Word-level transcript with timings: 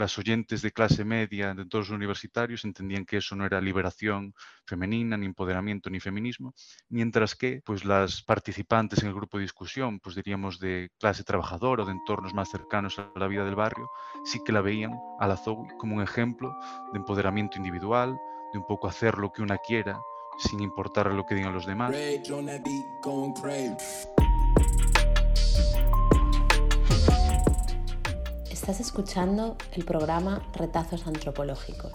las 0.00 0.18
oyentes 0.18 0.62
de 0.62 0.72
clase 0.72 1.04
media 1.04 1.54
de 1.54 1.66
todos 1.66 1.90
los 1.90 1.96
universitarios 1.96 2.64
entendían 2.64 3.04
que 3.04 3.18
eso 3.18 3.36
no 3.36 3.44
era 3.44 3.60
liberación 3.60 4.34
femenina, 4.64 5.16
ni 5.16 5.26
empoderamiento, 5.26 5.90
ni 5.90 6.00
feminismo, 6.00 6.54
mientras 6.88 7.34
que 7.34 7.62
pues, 7.64 7.84
las 7.84 8.22
participantes 8.22 9.02
en 9.02 9.08
el 9.08 9.14
grupo 9.14 9.36
de 9.36 9.42
discusión, 9.42 10.00
pues 10.00 10.16
diríamos 10.16 10.58
de 10.58 10.90
clase 10.98 11.22
trabajadora 11.22 11.82
o 11.82 11.86
de 11.86 11.92
entornos 11.92 12.34
más 12.34 12.50
cercanos 12.50 12.98
a 12.98 13.12
la 13.14 13.28
vida 13.28 13.44
del 13.44 13.54
barrio, 13.54 13.90
sí 14.24 14.40
que 14.44 14.52
la 14.52 14.62
veían 14.62 14.98
a 15.20 15.28
la 15.28 15.36
Zoe 15.36 15.68
como 15.78 15.96
un 15.96 16.02
ejemplo 16.02 16.52
de 16.92 16.98
empoderamiento 16.98 17.58
individual, 17.58 18.18
de 18.52 18.58
un 18.58 18.66
poco 18.66 18.88
hacer 18.88 19.18
lo 19.18 19.30
que 19.32 19.42
una 19.42 19.58
quiera 19.58 20.00
sin 20.38 20.60
importar 20.60 21.12
lo 21.12 21.26
que 21.26 21.34
digan 21.34 21.52
los 21.52 21.66
demás. 21.66 21.94
Estás 28.70 28.86
escuchando 28.86 29.56
el 29.72 29.84
programa 29.84 30.48
Retazos 30.52 31.08
Antropológicos. 31.08 31.92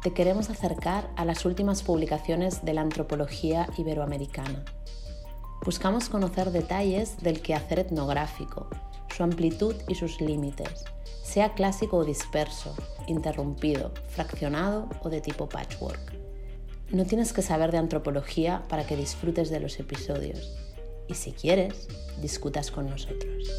Te 0.00 0.12
queremos 0.12 0.48
acercar 0.48 1.10
a 1.16 1.24
las 1.24 1.44
últimas 1.44 1.82
publicaciones 1.82 2.64
de 2.64 2.72
la 2.72 2.82
antropología 2.82 3.68
iberoamericana. 3.76 4.64
Buscamos 5.64 6.08
conocer 6.08 6.52
detalles 6.52 7.20
del 7.20 7.42
quehacer 7.42 7.80
etnográfico, 7.80 8.68
su 9.12 9.24
amplitud 9.24 9.74
y 9.88 9.96
sus 9.96 10.20
límites, 10.20 10.84
sea 11.24 11.54
clásico 11.54 11.96
o 11.96 12.04
disperso, 12.04 12.76
interrumpido, 13.08 13.90
fraccionado 14.06 14.88
o 15.02 15.10
de 15.10 15.20
tipo 15.20 15.48
patchwork. 15.48 16.12
No 16.92 17.06
tienes 17.06 17.32
que 17.32 17.42
saber 17.42 17.72
de 17.72 17.78
antropología 17.78 18.62
para 18.68 18.86
que 18.86 18.94
disfrutes 18.94 19.50
de 19.50 19.58
los 19.58 19.80
episodios 19.80 20.56
y 21.08 21.14
si 21.14 21.32
quieres, 21.32 21.88
discutas 22.20 22.70
con 22.70 22.88
nosotros. 22.88 23.50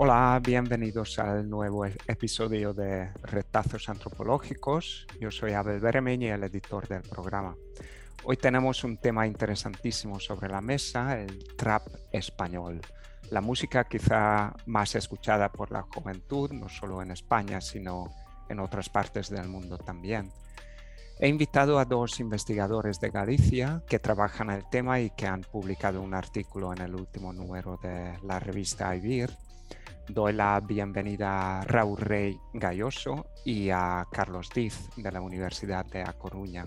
Hola, 0.00 0.40
bienvenidos 0.40 1.18
al 1.18 1.50
nuevo 1.50 1.84
e-, 1.84 1.92
episodio 2.06 2.72
de 2.72 3.10
Retazos 3.20 3.88
Antropológicos. 3.88 5.08
Yo 5.18 5.32
soy 5.32 5.54
Abel 5.54 5.80
Beremeñi, 5.80 6.28
el 6.28 6.44
editor 6.44 6.86
del 6.86 7.02
programa. 7.02 7.56
Hoy 8.22 8.36
tenemos 8.36 8.84
un 8.84 8.98
tema 8.98 9.26
interesantísimo 9.26 10.20
sobre 10.20 10.50
la 10.50 10.60
mesa, 10.60 11.18
el 11.18 11.44
trap 11.56 11.88
español. 12.12 12.80
La 13.32 13.40
música 13.40 13.88
quizá 13.88 14.54
más 14.66 14.94
escuchada 14.94 15.50
por 15.50 15.72
la 15.72 15.82
juventud, 15.82 16.52
no 16.52 16.68
solo 16.68 17.02
en 17.02 17.10
España, 17.10 17.60
sino 17.60 18.08
en 18.48 18.60
otras 18.60 18.88
partes 18.88 19.28
del 19.30 19.48
mundo 19.48 19.78
también. 19.78 20.30
He 21.18 21.26
invitado 21.26 21.80
a 21.80 21.84
dos 21.84 22.20
investigadores 22.20 23.00
de 23.00 23.10
Galicia 23.10 23.82
que 23.88 23.98
trabajan 23.98 24.50
el 24.50 24.64
tema 24.70 25.00
y 25.00 25.10
que 25.10 25.26
han 25.26 25.40
publicado 25.40 26.00
un 26.00 26.14
artículo 26.14 26.72
en 26.72 26.82
el 26.82 26.94
último 26.94 27.32
número 27.32 27.80
de 27.82 28.16
la 28.22 28.38
revista 28.38 28.94
IBIR. 28.94 29.47
Doy 30.08 30.32
la 30.32 30.58
bienvenida 30.60 31.60
a 31.60 31.64
Raúl 31.64 31.98
Rey 31.98 32.38
Galloso 32.54 33.26
y 33.44 33.68
a 33.68 34.06
Carlos 34.10 34.48
Diz 34.54 34.88
de 34.96 35.12
la 35.12 35.20
Universidad 35.20 35.84
de 35.84 36.02
A 36.02 36.14
Coruña. 36.14 36.66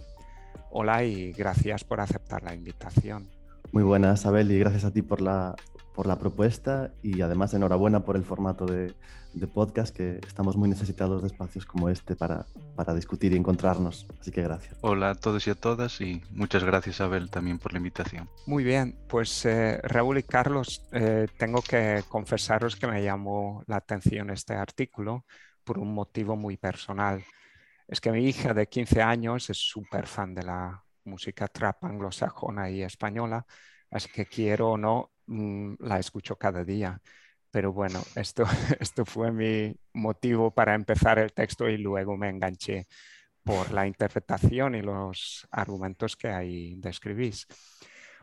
Hola 0.70 1.04
y 1.04 1.32
gracias 1.32 1.84
por 1.84 2.00
aceptar 2.02 2.44
la 2.44 2.54
invitación. 2.54 3.32
Muy 3.72 3.82
buenas, 3.82 4.28
Abel, 4.28 4.52
y 4.52 4.60
gracias 4.60 4.86
a 4.86 4.92
ti 4.92 5.02
por 5.02 5.22
la, 5.22 5.56
por 5.96 6.08
la 6.08 6.18
propuesta 6.18 6.92
y 7.02 7.22
además 7.22 7.54
enhorabuena 7.54 8.02
por 8.02 8.16
el 8.16 8.24
formato 8.24 8.66
de, 8.66 8.94
de 9.34 9.48
podcast, 9.48 9.96
que 9.96 10.20
estamos 10.28 10.58
muy 10.58 10.70
necesitados 10.70 11.22
de 11.22 11.28
espacios 11.28 11.66
como 11.66 11.90
este 11.90 12.16
para, 12.16 12.46
para, 12.76 12.94
discutir 12.94 13.34
y 13.34 13.38
encontrarnos. 13.38 14.08
Así 14.20 14.32
que 14.32 14.42
gracias. 14.42 14.78
Hola 14.82 15.12
a 15.12 15.16
todos 15.16 15.48
y 15.48 15.50
a 15.50 15.56
todas 15.56 16.02
y 16.02 16.22
muchas 16.32 16.64
gracias 16.64 17.02
Abel 17.02 17.30
también 17.30 17.60
por 17.60 17.74
la 17.74 17.78
invitación. 17.78 18.30
Muy 18.46 18.64
bien, 18.64 18.98
pues 19.08 19.46
eh, 19.46 19.80
Raúl 19.84 20.18
y 20.18 20.24
Carlos, 20.24 20.86
eh, 20.92 21.28
tengo 21.38 21.62
que 21.62 22.04
confesaros 22.10 22.76
que 22.76 22.88
me 22.88 23.04
llamó 23.04 23.64
la 23.68 23.78
atención 23.78 24.30
este 24.30 24.54
artículo 24.54 25.26
por 25.64 25.80
un 25.80 25.94
motivo 25.94 26.36
muy 26.36 26.58
personal. 26.58 27.24
Es 27.88 28.02
que 28.02 28.12
mi 28.12 28.26
hija 28.26 28.54
de 28.54 28.68
15 28.68 29.02
años 29.02 29.50
es 29.50 29.58
súper 29.58 30.08
fan 30.08 30.34
de 30.34 30.44
la 30.44 30.84
música 31.06 31.48
trap 31.48 31.84
anglosajona 31.84 32.70
y 32.70 32.84
española, 32.84 33.46
así 33.90 34.10
que 34.10 34.26
quiero 34.26 34.72
o 34.72 34.78
no, 34.78 35.12
mm, 35.32 35.76
la 35.80 36.00
escucho 36.00 36.38
cada 36.38 36.64
día. 36.64 37.02
Pero 37.52 37.74
bueno, 37.74 38.02
esto, 38.16 38.44
esto 38.80 39.06
fue 39.06 39.32
mi 39.32 39.76
motivo 39.94 40.52
para 40.52 40.76
empezar 40.76 41.20
el 41.20 41.34
texto 41.34 41.70
y 41.70 41.78
luego 41.78 42.18
me 42.18 42.30
enganché 42.30 42.88
por 43.44 43.72
la 43.72 43.88
interpretación 43.88 44.76
y 44.76 44.82
los 44.82 45.48
argumentos 45.52 46.16
que 46.16 46.30
ahí 46.30 46.76
describís. 46.78 47.48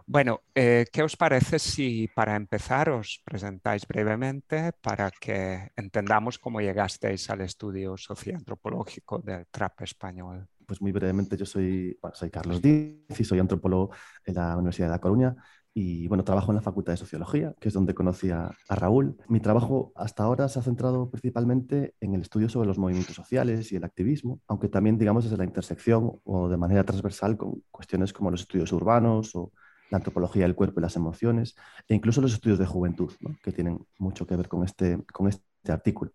Bueno, 0.06 0.40
eh, 0.54 0.86
¿qué 0.90 1.02
os 1.02 1.16
parece 1.16 1.58
si 1.58 2.08
para 2.08 2.34
empezar 2.34 2.88
os 2.88 3.20
presentáis 3.24 3.86
brevemente 3.86 4.72
para 4.80 5.10
que 5.10 5.70
entendamos 5.76 6.38
cómo 6.38 6.62
llegasteis 6.62 7.28
al 7.28 7.42
estudio 7.42 7.94
socioantropológico 7.98 9.18
del 9.18 9.46
trap 9.50 9.82
español? 9.82 10.48
Pues 10.64 10.80
muy 10.80 10.92
brevemente, 10.92 11.36
yo 11.36 11.44
soy, 11.44 11.98
soy 12.14 12.30
Carlos 12.30 12.62
Díaz 12.62 13.20
y 13.20 13.24
soy 13.24 13.38
antropólogo 13.38 13.90
en 14.24 14.34
la 14.34 14.56
Universidad 14.56 14.86
de 14.86 14.92
La 14.92 14.98
Coruña 14.98 15.36
y 15.78 16.08
bueno, 16.08 16.24
trabajo 16.24 16.50
en 16.50 16.56
la 16.56 16.62
Facultad 16.62 16.92
de 16.92 16.96
Sociología, 16.96 17.54
que 17.60 17.68
es 17.68 17.74
donde 17.74 17.94
conocí 17.94 18.30
a, 18.30 18.50
Raúl. 18.68 19.16
Mi 19.28 19.38
trabajo 19.38 19.92
hasta 19.94 20.24
ahora 20.24 20.48
se 20.48 20.58
ha 20.58 20.62
centrado 20.62 21.08
principalmente 21.08 21.94
en 22.00 22.14
el 22.14 22.22
estudio 22.22 22.48
sobre 22.48 22.66
los 22.66 22.78
movimientos 22.78 23.14
sociales 23.14 23.70
y 23.70 23.76
el 23.76 23.84
activismo, 23.84 24.40
aunque 24.48 24.68
también, 24.68 24.98
digamos, 24.98 25.22
desde 25.22 25.36
la 25.36 25.44
intersección 25.44 26.20
o 26.24 26.48
de 26.48 26.56
manera 26.56 26.82
transversal 26.82 27.36
con 27.36 27.62
cuestiones 27.70 28.12
como 28.12 28.32
los 28.32 28.40
estudios 28.40 28.72
urbanos 28.72 29.36
o 29.36 29.52
la 29.90 29.98
antropología 29.98 30.42
del 30.42 30.56
cuerpo 30.56 30.80
y 30.80 30.82
las 30.82 30.96
emociones, 30.96 31.54
e 31.86 31.94
incluso 31.94 32.20
los 32.20 32.32
estudios 32.32 32.58
de 32.58 32.66
juventud, 32.66 33.12
que 33.42 33.52
tienen 33.52 33.78
mucho 33.98 34.26
que 34.26 34.34
ver 34.34 34.48
con 34.48 34.64
este, 34.64 34.98
con 35.12 35.28
este 35.28 35.47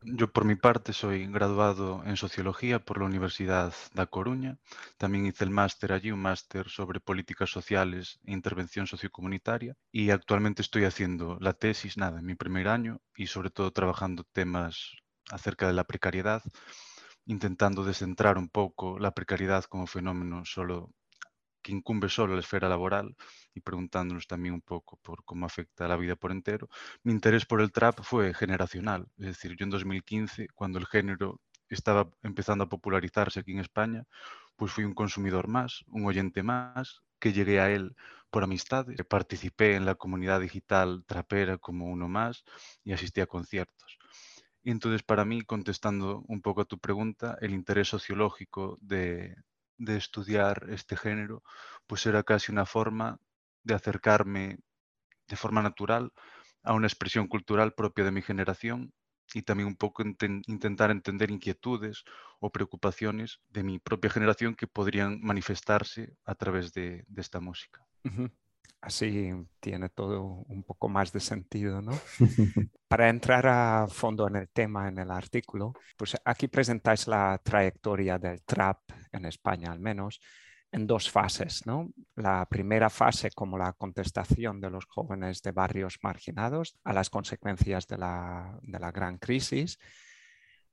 Yo 0.01 0.31
por 0.31 0.45
mi 0.45 0.55
parte 0.55 0.93
soy 0.93 1.27
graduado 1.27 2.01
en 2.05 2.17
Sociología 2.17 2.79
por 2.79 2.97
la 2.97 3.05
Universidad 3.05 3.73
de 3.93 4.07
Coruña. 4.07 4.57
También 4.97 5.27
hice 5.27 5.43
el 5.43 5.51
máster 5.51 5.93
allí, 5.93 6.11
un 6.11 6.21
máster 6.21 6.69
sobre 6.69 6.99
políticas 6.99 7.51
sociales 7.51 8.19
e 8.25 8.31
intervención 8.31 8.87
sociocomunitaria. 8.87 9.75
Y 9.91 10.09
actualmente 10.09 10.61
estoy 10.61 10.85
haciendo 10.85 11.37
la 11.39 11.53
tesis, 11.53 11.97
nada, 11.97 12.19
en 12.19 12.25
mi 12.25 12.35
primer 12.35 12.67
año 12.67 12.99
y 13.15 13.27
sobre 13.27 13.51
todo 13.51 13.71
trabajando 13.71 14.23
temas 14.23 14.95
acerca 15.29 15.67
de 15.67 15.73
la 15.73 15.83
precariedad, 15.83 16.41
intentando 17.25 17.83
descentrar 17.83 18.37
un 18.37 18.49
poco 18.49 18.97
la 18.97 19.11
precariedad 19.11 19.65
como 19.65 19.87
fenómeno 19.87 20.45
solo 20.45 20.91
que 21.63 21.71
incumbe 21.71 22.09
solo 22.09 22.35
la 22.35 22.41
esfera 22.41 22.69
laboral 22.69 23.15
y 23.55 23.61
preguntándonos 23.61 24.27
también 24.27 24.53
un 24.53 24.61
poco 24.61 24.97
por 25.01 25.23
cómo 25.23 25.45
afecta 25.45 25.85
a 25.85 25.87
la 25.87 25.97
vida 25.97 26.15
por 26.15 26.31
entero, 26.31 26.69
mi 27.03 27.13
interés 27.13 27.45
por 27.45 27.61
el 27.61 27.71
trap 27.71 28.01
fue 28.03 28.33
generacional. 28.33 29.07
Es 29.17 29.27
decir, 29.27 29.55
yo 29.55 29.63
en 29.63 29.71
2015, 29.71 30.49
cuando 30.53 30.77
el 30.77 30.85
género 30.85 31.41
estaba 31.69 32.09
empezando 32.21 32.65
a 32.65 32.69
popularizarse 32.69 33.39
aquí 33.39 33.53
en 33.53 33.59
España, 33.59 34.05
pues 34.55 34.71
fui 34.71 34.83
un 34.83 34.93
consumidor 34.93 35.47
más, 35.47 35.83
un 35.87 36.05
oyente 36.05 36.43
más, 36.43 37.01
que 37.19 37.33
llegué 37.33 37.59
a 37.59 37.71
él 37.71 37.95
por 38.29 38.43
amistad, 38.43 38.85
participé 39.07 39.75
en 39.75 39.85
la 39.85 39.95
comunidad 39.95 40.41
digital 40.41 41.03
trapera 41.05 41.57
como 41.57 41.85
uno 41.85 42.09
más 42.09 42.43
y 42.83 42.91
asistí 42.91 43.21
a 43.21 43.27
conciertos. 43.27 43.97
Y 44.63 44.71
entonces 44.71 45.03
para 45.03 45.23
mí, 45.23 45.41
contestando 45.41 46.23
un 46.27 46.41
poco 46.41 46.61
a 46.61 46.65
tu 46.65 46.79
pregunta, 46.79 47.37
el 47.41 47.51
interés 47.51 47.87
sociológico 47.87 48.77
de, 48.81 49.35
de 49.77 49.97
estudiar 49.97 50.67
este 50.69 50.95
género, 50.95 51.43
pues 51.87 52.05
era 52.05 52.23
casi 52.23 52.51
una 52.51 52.65
forma 52.65 53.19
de 53.63 53.73
acercarme 53.73 54.59
de 55.27 55.35
forma 55.35 55.61
natural 55.61 56.11
a 56.63 56.73
una 56.73 56.87
expresión 56.87 57.27
cultural 57.27 57.73
propia 57.73 58.05
de 58.05 58.11
mi 58.11 58.21
generación 58.21 58.93
y 59.33 59.41
también 59.41 59.67
un 59.67 59.75
poco 59.75 60.03
intentar 60.03 60.91
entender 60.91 61.31
inquietudes 61.31 62.03
o 62.39 62.51
preocupaciones 62.51 63.39
de 63.49 63.63
mi 63.63 63.79
propia 63.79 64.11
generación 64.11 64.55
que 64.55 64.67
podrían 64.67 65.19
manifestarse 65.21 66.15
a 66.25 66.35
través 66.35 66.73
de, 66.73 67.05
esta 67.15 67.39
música 67.39 67.85
así 68.81 69.31
tiene 69.59 69.89
todo 69.89 70.43
un 70.47 70.63
poco 70.63 70.89
más 70.89 71.11
de 71.11 71.19
sentido, 71.19 71.81
¿no? 71.81 71.93
Para 72.87 73.09
entrar 73.09 73.47
a 73.47 73.87
fondo 73.87 74.27
en 74.27 74.35
el 74.35 74.49
tema, 74.49 74.87
en 74.87 74.99
el 74.99 75.09
artículo, 75.09 75.73
pues 75.97 76.15
aquí 76.25 76.47
presentáis 76.47 77.07
la 77.07 77.39
trayectoria 77.43 78.19
del 78.19 78.43
trap 78.43 78.79
en 79.11 79.25
España 79.25 79.71
al 79.71 79.79
menos 79.79 80.19
en 80.73 80.87
dos 80.87 81.09
fases, 81.09 81.65
¿no? 81.67 81.91
La 82.15 82.45
primera 82.47 82.89
fase 82.89 83.29
como 83.31 83.57
la 83.57 83.73
contestación 83.73 84.59
de 84.59 84.71
los 84.71 84.85
jóvenes 84.85 85.41
de 85.43 85.51
barrios 85.51 85.99
marginados 86.01 86.75
a 86.83 86.93
las 86.93 87.11
consecuencias 87.11 87.87
de 87.87 87.97
la, 87.99 88.57
de 88.63 88.79
la 88.79 88.91
gran 88.91 89.19
crisis. 89.19 89.77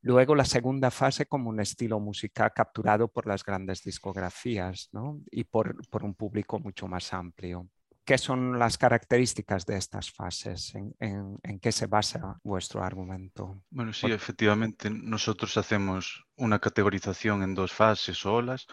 Luego 0.00 0.34
la 0.34 0.46
segunda 0.46 0.90
fase 0.90 1.26
como 1.26 1.50
un 1.50 1.60
estilo 1.60 2.00
musical 2.00 2.52
capturado 2.54 3.08
por 3.08 3.26
las 3.26 3.44
grandes 3.44 3.82
discografías 3.82 4.88
¿no? 4.92 5.20
y 5.30 5.44
por, 5.44 5.86
por 5.90 6.02
un 6.02 6.14
público 6.14 6.58
mucho 6.58 6.88
más 6.88 7.12
amplio. 7.12 7.68
¿Qué 8.10 8.18
son 8.18 8.58
las 8.58 8.76
características 8.76 9.64
de 9.66 9.76
estas 9.76 10.10
fases? 10.10 10.74
¿En, 10.98 11.60
qué 11.60 11.70
se 11.70 11.86
basa 11.86 12.40
vuestro 12.42 12.82
argumento? 12.82 13.62
Bueno, 13.70 13.92
sí, 13.92 14.10
efectivamente, 14.10 14.90
nosotros 14.90 15.56
hacemos 15.56 16.26
una 16.34 16.58
categorización 16.58 17.44
en 17.44 17.54
dos 17.54 17.72
fases 17.72 18.26
o 18.26 18.34
olas 18.34 18.66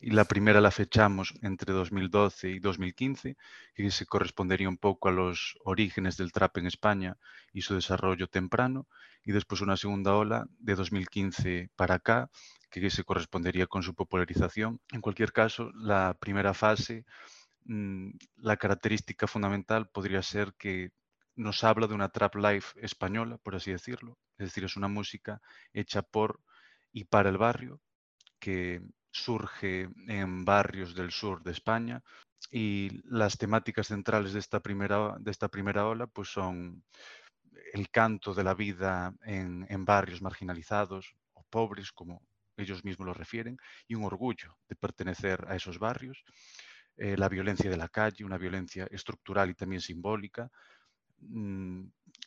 Y 0.00 0.10
la 0.10 0.24
primera 0.24 0.60
la 0.60 0.72
fechamos 0.72 1.32
entre 1.42 1.72
2012 1.72 2.48
y 2.50 2.58
2015, 2.58 3.36
que 3.72 3.90
se 3.92 4.04
correspondería 4.04 4.68
un 4.68 4.78
poco 4.78 5.08
a 5.08 5.12
los 5.12 5.56
orígenes 5.64 6.16
del 6.16 6.32
trap 6.32 6.58
en 6.58 6.66
España 6.66 7.16
y 7.52 7.60
su 7.60 7.76
desarrollo 7.76 8.26
temprano. 8.26 8.88
Y 9.22 9.30
después 9.30 9.60
una 9.60 9.76
segunda 9.76 10.16
ola 10.16 10.48
de 10.58 10.74
2015 10.74 11.70
para 11.76 11.94
acá, 11.94 12.30
que 12.68 12.90
se 12.90 13.04
correspondería 13.04 13.68
con 13.68 13.84
su 13.84 13.94
popularización. 13.94 14.80
En 14.90 15.02
cualquier 15.02 15.32
caso, 15.32 15.70
la 15.74 16.16
primera 16.18 16.52
fase, 16.52 17.04
la 17.64 18.56
característica 18.56 19.26
fundamental 19.26 19.88
podría 19.88 20.22
ser 20.22 20.54
que 20.54 20.90
nos 21.34 21.64
habla 21.64 21.86
de 21.86 21.94
una 21.94 22.10
trap 22.10 22.36
life 22.36 22.78
española, 22.80 23.38
por 23.38 23.54
así 23.54 23.70
decirlo. 23.70 24.18
Es 24.38 24.48
decir, 24.48 24.64
es 24.64 24.76
una 24.76 24.88
música 24.88 25.40
hecha 25.72 26.02
por 26.02 26.40
y 26.92 27.04
para 27.04 27.30
el 27.30 27.38
barrio, 27.38 27.80
que 28.38 28.82
surge 29.10 29.88
en 30.08 30.44
barrios 30.44 30.94
del 30.94 31.10
sur 31.10 31.42
de 31.42 31.52
España 31.52 32.02
y 32.50 32.90
las 33.04 33.38
temáticas 33.38 33.88
centrales 33.88 34.32
de 34.32 34.40
esta 34.40 34.60
primera, 34.60 35.16
de 35.18 35.30
esta 35.30 35.48
primera 35.48 35.86
ola 35.86 36.06
pues 36.06 36.28
son 36.28 36.82
el 37.72 37.90
canto 37.90 38.34
de 38.34 38.44
la 38.44 38.54
vida 38.54 39.14
en, 39.24 39.84
barrios 39.84 40.22
marginalizados 40.22 41.14
o 41.34 41.44
pobres, 41.44 41.92
como 41.92 42.22
ellos 42.56 42.84
mismos 42.84 43.06
lo 43.06 43.14
refieren, 43.14 43.56
y 43.86 43.94
un 43.94 44.04
orgullo 44.04 44.58
de 44.68 44.76
pertenecer 44.76 45.44
a 45.48 45.56
esos 45.56 45.78
barrios, 45.78 46.24
eh, 46.96 47.16
la 47.16 47.28
violencia 47.28 47.70
de 47.70 47.76
la 47.76 47.88
calle, 47.88 48.24
una 48.24 48.38
violencia 48.38 48.86
estructural 48.90 49.50
y 49.50 49.54
también 49.54 49.80
simbólica, 49.80 50.50
mm, 51.20 51.84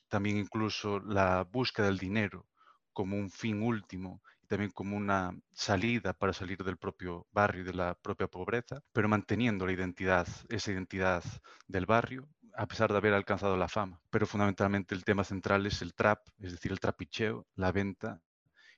también 0.08 0.38
incluso 0.38 1.00
la 1.00 1.44
búsqueda 1.44 1.88
del 1.88 1.98
dinero 1.98 2.48
como 2.94 3.18
un 3.18 3.30
fin 3.30 3.62
último 3.62 4.22
también 4.48 4.72
como 4.72 4.96
una 4.96 5.32
salida 5.54 6.14
para 6.14 6.34
salir 6.34 6.64
del 6.64 6.78
propio 6.78 7.28
barrio 7.32 7.62
y 7.62 7.66
de 7.66 7.74
la 7.74 7.96
propia 7.96 8.28
pobreza, 8.28 8.82
pero 8.94 9.10
manteniendo 9.10 9.66
la 9.66 9.74
identidad, 9.74 10.28
esa 10.50 10.72
identidad 10.72 11.24
del 11.68 11.86
barrio, 11.86 12.28
a 12.56 12.68
pesar 12.68 12.92
de 12.92 12.98
haber 12.98 13.14
alcanzado 13.14 13.58
la 13.58 13.68
fama. 13.68 14.00
Pero 14.10 14.26
fundamentalmente 14.26 14.96
el 14.96 15.04
tema 15.04 15.24
central 15.24 15.66
es 15.66 15.82
el 15.82 15.94
trap, 15.94 16.20
es 16.40 16.52
decir, 16.52 16.72
el 16.72 16.80
trapicheo, 16.80 17.46
la 17.56 17.72
venta 17.72 18.22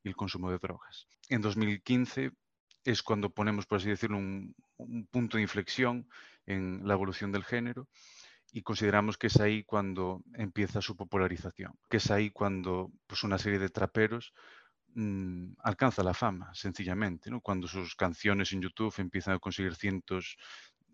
y 0.04 0.10
el 0.10 0.16
consumo 0.16 0.50
de 0.50 0.58
drogas. 0.58 1.08
En 1.30 1.42
2015 1.42 2.32
es 2.92 3.04
cuando 3.04 3.30
ponemos, 3.30 3.66
por 3.66 3.78
así 3.78 3.90
decirlo, 3.90 4.18
un, 4.18 4.56
punto 5.12 5.38
de 5.38 5.44
inflexión 5.44 6.08
en 6.46 6.88
la 6.88 6.94
evolución 6.94 7.32
del 7.32 7.44
género 7.44 7.88
y 8.54 8.62
consideramos 8.62 9.18
que 9.18 9.28
es 9.28 9.40
ahí 9.40 9.64
cuando 9.64 10.24
empieza 10.34 10.82
su 10.82 10.96
popularización, 10.96 11.74
que 11.90 11.98
es 11.98 12.10
ahí 12.12 12.30
cuando 12.30 12.92
pues, 13.08 13.24
una 13.24 13.38
serie 13.38 13.60
de 13.60 13.70
traperos 13.70 14.34
Mm, 15.00 15.54
alcanza 15.60 16.02
la 16.02 16.16
fama, 16.16 16.50
sencillamente, 16.56 17.30
¿no? 17.30 17.40
cuando 17.40 17.68
sus 17.68 17.96
canciones 17.96 18.52
en 18.52 18.64
YouTube 18.64 18.96
empiezan 18.98 19.36
a 19.36 19.40
conseguir 19.40 19.76
cientos, 19.76 20.38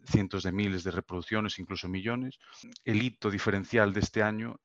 cientos 0.06 0.44
de 0.44 0.52
miles 0.52 0.84
de 0.84 0.92
reproducciones, 0.92 1.58
incluso 1.58 1.88
millones. 1.88 2.38
El 2.84 3.02
hito 3.02 3.32
diferencial 3.32 3.94
de 3.94 4.02
este 4.02 4.22
año 4.22 4.60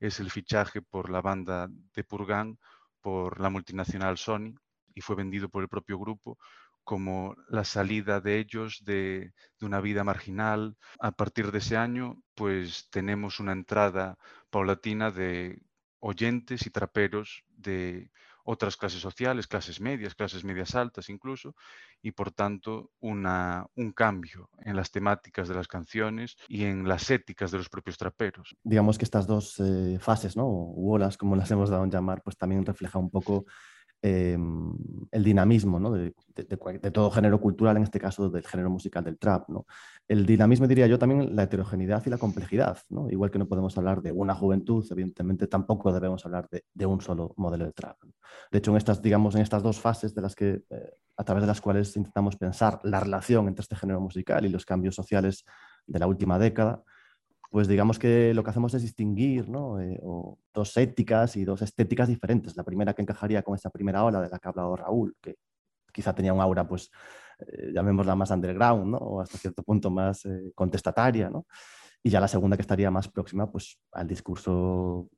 es 0.00 0.20
el 0.20 0.30
fichaje 0.30 0.80
por 0.80 1.10
la 1.10 1.20
banda 1.20 1.68
de 1.94 2.02
Purgan 2.02 2.58
por 3.02 3.40
la 3.40 3.50
multinacional 3.50 4.16
Sony 4.16 4.54
y 4.94 5.02
fue 5.02 5.16
vendido 5.16 5.50
por 5.50 5.62
el 5.62 5.68
propio 5.68 5.98
grupo 5.98 6.38
como 6.88 7.36
la 7.50 7.64
salida 7.64 8.22
de 8.22 8.38
ellos 8.38 8.82
de, 8.82 9.34
una 9.60 9.78
vida 9.82 10.04
marginal. 10.04 10.78
A 10.98 11.12
partir 11.12 11.52
de 11.52 11.58
ese 11.58 11.76
año, 11.76 12.22
pues 12.34 12.88
tenemos 12.88 13.40
una 13.40 13.52
entrada 13.52 14.16
paulatina 14.48 15.10
de 15.10 15.60
oyentes 16.00 16.64
y 16.64 16.70
traperos 16.70 17.44
de 17.50 18.10
otras 18.42 18.78
clases 18.78 19.02
sociales, 19.02 19.46
clases 19.46 19.82
medias, 19.82 20.14
clases 20.14 20.44
medias 20.44 20.74
altas 20.74 21.10
incluso, 21.10 21.54
y 22.00 22.12
por 22.12 22.32
tanto 22.32 22.90
una, 23.00 23.66
un 23.74 23.92
cambio 23.92 24.48
en 24.64 24.74
las 24.74 24.90
temáticas 24.90 25.46
de 25.46 25.56
las 25.56 25.68
canciones 25.68 26.38
y 26.48 26.64
en 26.64 26.88
las 26.88 27.10
éticas 27.10 27.50
de 27.50 27.58
los 27.58 27.68
propios 27.68 27.98
traperos. 27.98 28.56
Digamos 28.62 28.96
que 28.96 29.04
estas 29.04 29.26
dos 29.26 29.60
eh, 29.60 29.98
fases, 30.00 30.38
¿no? 30.38 30.46
o 30.46 30.94
olas, 30.94 31.18
como 31.18 31.36
las 31.36 31.50
hemos 31.50 31.68
dado 31.68 31.84
en 31.84 31.90
llamar, 31.90 32.22
pues 32.22 32.38
también 32.38 32.64
refleja 32.64 32.98
un 32.98 33.10
poco 33.10 33.44
Em, 34.00 34.72
el 35.10 35.24
dinamismo 35.24 35.90
de, 35.90 36.14
todo 36.92 37.10
género 37.10 37.40
cultural, 37.40 37.76
en 37.78 37.82
este 37.82 37.98
caso 37.98 38.30
del 38.30 38.46
género 38.46 38.70
musical 38.70 39.02
del 39.02 39.18
trap. 39.18 39.48
El 40.06 40.24
dinamismo, 40.24 40.68
diría 40.68 40.86
yo, 40.86 41.00
también 41.00 41.34
la 41.34 41.42
heterogeneidad 41.42 42.06
y 42.06 42.10
la 42.10 42.18
complejidad. 42.18 42.78
Igual 43.10 43.32
que 43.32 43.40
no 43.40 43.48
podemos 43.48 43.76
hablar 43.76 44.00
de 44.00 44.12
una 44.12 44.34
juventud, 44.36 44.86
evidentemente 44.90 45.48
tampoco 45.48 45.92
debemos 45.92 46.24
hablar 46.24 46.48
de, 46.48 46.86
un 46.86 47.00
solo 47.00 47.34
modelo 47.36 47.64
de 47.64 47.72
trap. 47.72 47.96
De 48.52 48.58
hecho, 48.58 48.70
en 48.70 48.76
estas, 48.76 49.02
digamos, 49.02 49.34
en 49.34 49.40
estas 49.42 49.64
dos 49.64 49.80
fases 49.80 50.14
de 50.14 50.22
las 50.22 50.36
que, 50.36 50.62
eh, 50.70 50.92
a 51.16 51.24
través 51.24 51.42
de 51.42 51.48
las 51.48 51.60
cuales 51.60 51.96
intentamos 51.96 52.36
pensar 52.36 52.78
la 52.84 53.00
relación 53.00 53.48
entre 53.48 53.62
este 53.62 53.74
género 53.74 54.00
musical 54.00 54.46
y 54.46 54.48
los 54.48 54.64
cambios 54.64 54.94
sociales 54.94 55.44
de 55.88 55.98
la 55.98 56.06
última 56.06 56.38
década, 56.38 56.84
pues 57.50 57.66
digamos 57.66 57.98
que 57.98 58.34
lo 58.34 58.44
que 58.44 58.50
hacemos 58.50 58.74
es 58.74 58.82
distinguir. 58.82 59.46
Eh, 59.80 60.00
dos 60.52 60.76
éticas 60.76 61.36
y 61.36 61.44
dos 61.44 61.62
estéticas 61.62 62.08
diferentes. 62.08 62.56
La 62.56 62.64
primera 62.64 62.94
que 62.94 63.02
encajaría 63.02 63.42
con 63.42 63.54
esa 63.54 63.70
primera 63.70 64.04
ola 64.04 64.20
de 64.20 64.28
la 64.28 64.38
que 64.38 64.48
ha 64.48 64.50
hablado 64.50 64.76
Raúl, 64.76 65.16
que 65.20 65.36
quizá 65.92 66.14
tenía 66.14 66.32
un 66.32 66.40
aura, 66.40 66.66
pues, 66.68 66.90
eh, 67.40 67.70
llamémosla 67.72 68.14
más 68.14 68.30
underground, 68.30 68.96
o 69.00 69.20
hasta 69.20 69.38
cierto 69.38 69.62
punto 69.62 69.90
más 69.90 70.26
eh, 70.26 70.52
contestataria. 70.54 71.30
Y 72.02 72.10
ya 72.10 72.20
la 72.20 72.28
segunda 72.28 72.56
que 72.56 72.62
estaría 72.62 72.90
más 72.90 73.08
próxima 73.08 73.50
pues, 73.50 73.78
al 73.92 74.06
discurso 74.06 75.08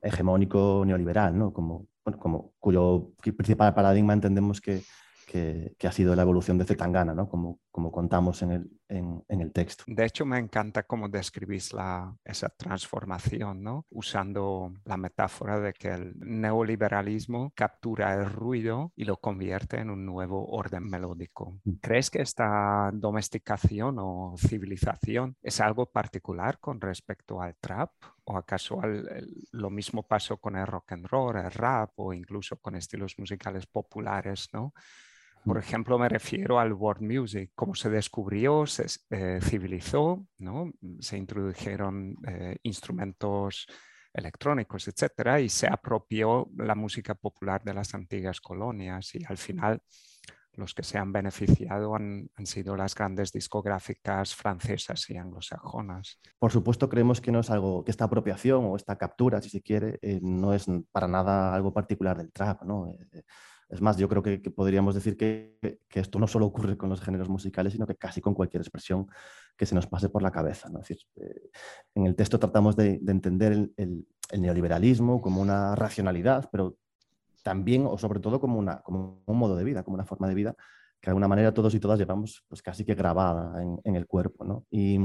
hegemónico 0.00 0.84
neoliberal, 0.86 1.52
como, 1.52 1.86
como, 2.18 2.52
cuyo 2.58 3.12
principal 3.36 3.74
paradigma 3.74 4.12
entendemos 4.12 4.60
que, 4.60 4.82
que, 5.26 5.86
ha 5.86 5.92
sido 5.92 6.16
la 6.16 6.22
evolución 6.22 6.58
de 6.58 6.64
Zetangana, 6.64 7.14
¿no? 7.14 7.28
como, 7.28 7.60
como 7.70 7.92
contamos 7.92 8.42
en 8.42 8.50
el, 8.52 8.70
en, 8.88 9.24
el, 9.28 9.52
texto. 9.52 9.84
De 9.86 10.04
hecho, 10.04 10.24
me 10.24 10.38
encanta 10.38 10.82
cómo 10.82 11.08
describís 11.08 11.72
la, 11.72 12.14
esa 12.24 12.48
transformación, 12.50 13.62
¿no? 13.62 13.86
usando 13.90 14.72
la 14.84 14.96
metáfora 14.96 15.58
de 15.60 15.72
que 15.72 15.88
el 15.88 16.14
neoliberalismo 16.18 17.52
captura 17.54 18.14
el 18.14 18.26
ruido 18.26 18.92
y 18.96 19.04
lo 19.04 19.16
convierte 19.16 19.78
en 19.78 19.90
un 19.90 20.04
nuevo 20.04 20.46
orden 20.48 20.88
melódico. 20.88 21.58
Mm. 21.64 21.72
¿Crees 21.80 22.10
que 22.10 22.22
esta 22.22 22.90
domesticación 22.92 23.96
o 23.98 24.34
civilización 24.38 25.36
es 25.42 25.60
algo 25.60 25.86
particular 25.86 26.58
con 26.58 26.80
respecto 26.80 27.40
al 27.40 27.56
trap? 27.56 27.90
¿O 28.24 28.36
acaso 28.36 28.80
lo 29.50 29.70
mismo 29.70 30.06
pasó 30.06 30.36
con 30.36 30.56
el 30.56 30.66
rock 30.66 30.92
and 30.92 31.06
roll, 31.06 31.36
el 31.36 31.50
rap 31.50 31.90
o 31.96 32.12
incluso 32.12 32.56
con 32.56 32.76
estilos 32.76 33.18
musicales 33.18 33.66
populares, 33.66 34.48
¿no? 34.52 34.72
Por 35.44 35.58
ejemplo, 35.58 35.98
me 35.98 36.08
refiero 36.08 36.60
al 36.60 36.72
world 36.72 37.02
music, 37.02 37.50
cómo 37.54 37.74
se 37.74 37.90
descubrió, 37.90 38.66
se 38.66 38.86
eh, 39.10 39.40
civilizó, 39.42 40.24
¿no? 40.38 40.70
se 41.00 41.16
introdujeron 41.16 42.16
eh, 42.26 42.56
instrumentos 42.62 43.66
electrónicos, 44.14 44.86
etcétera, 44.88 45.40
y 45.40 45.48
se 45.48 45.66
apropió 45.66 46.48
la 46.56 46.74
música 46.74 47.14
popular 47.14 47.62
de 47.64 47.74
las 47.74 47.94
antiguas 47.94 48.40
colonias 48.40 49.14
y 49.14 49.24
al 49.24 49.38
final 49.38 49.82
los 50.54 50.74
que 50.74 50.82
se 50.82 50.98
han 50.98 51.12
beneficiado 51.12 51.96
han, 51.96 52.28
sido 52.44 52.76
las 52.76 52.94
grandes 52.94 53.32
discográficas 53.32 54.34
francesas 54.34 55.08
y 55.08 55.16
anglosajonas. 55.16 56.20
Por 56.38 56.52
supuesto, 56.52 56.88
creemos 56.88 57.20
que 57.20 57.32
no 57.32 57.40
es 57.40 57.50
algo, 57.50 57.84
que 57.84 57.90
esta 57.90 58.04
apropiación 58.04 58.66
o 58.66 58.76
esta 58.76 58.96
captura, 58.96 59.40
si 59.40 59.48
se 59.48 59.62
quiere, 59.62 59.98
eh, 60.02 60.20
no 60.22 60.52
es 60.52 60.66
para 60.92 61.08
nada 61.08 61.54
algo 61.54 61.72
particular 61.72 62.18
del 62.18 62.32
trap, 62.32 62.62
¿no? 62.64 62.94
Es 63.72 63.80
más, 63.80 63.96
yo 63.96 64.06
creo 64.06 64.22
que, 64.22 64.38
podríamos 64.50 64.94
decir 64.94 65.16
que, 65.16 65.56
esto 65.94 66.18
no 66.18 66.26
solo 66.26 66.44
ocurre 66.44 66.76
con 66.76 66.90
los 66.90 67.00
géneros 67.00 67.30
musicales, 67.30 67.72
sino 67.72 67.86
que 67.86 67.94
casi 67.94 68.20
con 68.20 68.34
cualquier 68.34 68.60
expresión 68.60 69.06
que 69.56 69.64
se 69.64 69.74
nos 69.74 69.86
pase 69.86 70.10
por 70.10 70.22
la 70.22 70.30
cabeza. 70.30 70.68
¿no? 70.68 70.80
decir, 70.80 70.98
eh, 71.16 71.48
en 71.94 72.04
el 72.04 72.14
texto 72.14 72.38
tratamos 72.38 72.76
de, 72.76 73.00
entender 73.06 73.70
el, 73.78 74.06
neoliberalismo 74.38 75.22
como 75.22 75.40
una 75.40 75.74
racionalidad, 75.74 76.50
pero 76.52 76.76
también 77.42 77.86
o 77.86 77.96
sobre 77.96 78.20
todo 78.20 78.40
como, 78.40 78.58
una, 78.58 78.82
como 78.82 79.22
un 79.24 79.38
modo 79.38 79.56
de 79.56 79.64
vida, 79.64 79.82
como 79.82 79.94
una 79.94 80.04
forma 80.04 80.28
de 80.28 80.34
vida 80.34 80.54
que 81.00 81.06
de 81.06 81.10
alguna 81.10 81.28
manera 81.28 81.52
todos 81.54 81.74
y 81.74 81.80
todas 81.80 81.98
llevamos 81.98 82.44
pues, 82.48 82.62
casi 82.62 82.84
que 82.84 82.94
grabada 82.94 83.60
en, 83.84 83.96
el 83.96 84.06
cuerpo. 84.06 84.44
¿no? 84.44 84.66
Y, 84.70 84.98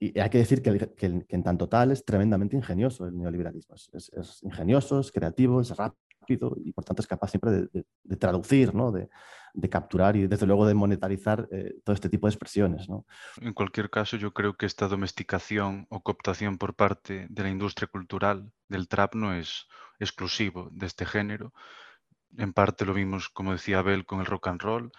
hay 0.00 0.30
que 0.30 0.38
decir 0.38 0.62
que, 0.62 1.24
en 1.28 1.42
tanto 1.42 1.68
tal 1.68 1.90
es 1.90 2.04
tremendamente 2.04 2.54
ingenioso 2.54 3.06
el 3.06 3.18
neoliberalismo. 3.18 3.74
Es, 3.74 4.10
es 4.12 4.42
ingenioso, 4.44 5.00
es 5.00 5.10
creativo, 5.10 5.60
es 5.60 5.76
rápido 5.76 6.05
y 6.28 6.72
por 6.72 6.84
tanto 6.84 7.02
es 7.02 7.06
capaz 7.06 7.30
siempre 7.30 7.50
de, 7.50 8.16
traducir, 8.16 8.74
¿no? 8.74 8.92
de, 8.92 9.08
capturar 9.70 10.16
y 10.16 10.26
desde 10.26 10.46
luego 10.46 10.66
de 10.66 10.74
monetarizar 10.74 11.48
eh, 11.50 11.74
todo 11.82 11.94
este 11.94 12.08
tipo 12.08 12.26
de 12.26 12.32
expresiones. 12.32 12.86
En 13.40 13.54
cualquier 13.54 13.88
caso, 13.88 14.16
yo 14.16 14.32
creo 14.32 14.56
que 14.56 14.66
esta 14.66 14.86
domesticación 14.86 15.86
o 15.88 16.02
cooptación 16.02 16.58
por 16.58 16.74
parte 16.74 17.26
de 17.30 17.42
la 17.42 17.48
industria 17.48 17.88
cultural 17.88 18.52
del 18.68 18.86
trap 18.86 19.14
no 19.14 19.34
es 19.34 19.66
exclusivo 19.98 20.68
de 20.72 20.86
este 20.86 21.06
género. 21.06 21.52
En 22.36 22.52
parte 22.52 22.84
lo 22.84 22.92
vimos, 22.92 23.28
como 23.30 23.52
decía 23.52 23.78
Abel, 23.78 24.04
con 24.04 24.20
el 24.20 24.26
rock 24.26 24.48
and 24.48 24.60
roll, 24.60 24.92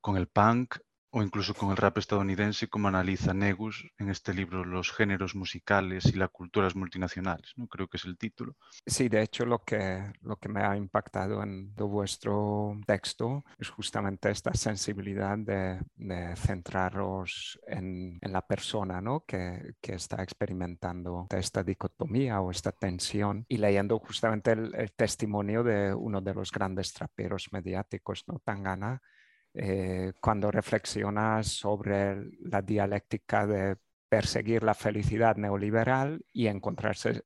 con 0.00 0.16
el 0.16 0.28
punk 0.28 0.76
o 1.16 1.22
incluso 1.22 1.54
con 1.54 1.70
el 1.70 1.76
rap 1.76 1.98
estadounidense, 1.98 2.66
como 2.66 2.88
analiza 2.88 3.32
Negus 3.32 3.88
en 3.98 4.10
este 4.10 4.34
libro 4.34 4.64
Los 4.64 4.90
géneros 4.90 5.36
musicales 5.36 6.06
y 6.06 6.14
las 6.14 6.30
culturas 6.30 6.74
multinacionales, 6.74 7.52
¿no? 7.56 7.68
creo 7.68 7.86
que 7.86 7.98
es 7.98 8.04
el 8.04 8.18
título. 8.18 8.56
Sí, 8.84 9.08
de 9.08 9.22
hecho 9.22 9.46
lo 9.46 9.60
que, 9.60 10.12
lo 10.22 10.36
que 10.36 10.48
me 10.48 10.64
ha 10.64 10.76
impactado 10.76 11.40
en 11.44 11.72
vuestro 11.76 12.76
texto 12.84 13.44
es 13.58 13.68
justamente 13.68 14.28
esta 14.28 14.52
sensibilidad 14.54 15.38
de, 15.38 15.78
centraros 16.34 17.60
en, 17.68 18.18
en, 18.20 18.32
la 18.32 18.44
persona 18.44 19.00
¿no? 19.00 19.24
que, 19.24 19.76
que, 19.80 19.94
está 19.94 20.20
experimentando 20.20 21.28
esta 21.30 21.62
dicotomía 21.62 22.40
o 22.40 22.50
esta 22.50 22.72
tensión 22.72 23.46
y 23.48 23.58
leyendo 23.58 24.00
justamente 24.00 24.50
el, 24.50 24.74
el 24.74 24.92
testimonio 24.92 25.62
de 25.62 25.94
uno 25.94 26.20
de 26.20 26.34
los 26.34 26.50
grandes 26.50 26.92
traperos 26.92 27.52
mediáticos, 27.52 28.24
¿no? 28.26 28.40
Tangana, 28.40 29.00
eh, 29.54 30.12
cuando 30.20 30.50
reflexionas 30.50 31.46
sobre 31.46 32.30
la 32.40 32.60
dialéctica 32.60 33.46
de 33.46 33.76
perseguir 34.08 34.62
la 34.62 34.74
felicidad 34.74 35.36
neoliberal 35.36 36.24
y 36.32 36.46
encontrarse 36.48 37.22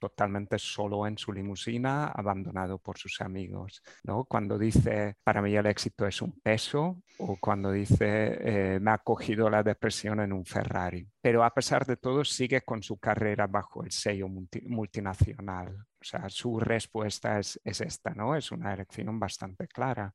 totalmente 0.00 0.58
solo 0.58 1.06
en 1.06 1.18
su 1.18 1.32
limusina, 1.32 2.06
abandonado 2.08 2.78
por 2.78 2.98
sus 2.98 3.20
amigos. 3.20 3.82
¿no? 4.04 4.24
Cuando 4.24 4.58
dice, 4.58 5.16
para 5.22 5.42
mí 5.42 5.54
el 5.54 5.66
éxito 5.66 6.06
es 6.06 6.22
un 6.22 6.32
peso, 6.40 7.02
o 7.18 7.36
cuando 7.40 7.70
dice, 7.70 8.38
eh, 8.76 8.80
me 8.80 8.90
ha 8.90 8.98
cogido 8.98 9.50
la 9.50 9.62
depresión 9.62 10.20
en 10.20 10.32
un 10.32 10.44
Ferrari. 10.44 11.06
Pero 11.20 11.44
a 11.44 11.52
pesar 11.52 11.84
de 11.84 11.96
todo, 11.96 12.24
sigue 12.24 12.62
con 12.62 12.82
su 12.82 12.98
carrera 12.98 13.46
bajo 13.46 13.84
el 13.84 13.90
sello 13.90 14.28
multinacional. 14.28 15.76
O 16.00 16.04
sea, 16.04 16.28
su 16.28 16.58
respuesta 16.58 17.38
es, 17.38 17.60
es 17.64 17.80
esta, 17.80 18.14
¿no? 18.14 18.34
Es 18.36 18.50
una 18.52 18.72
elección 18.72 19.18
bastante 19.18 19.68
clara. 19.68 20.14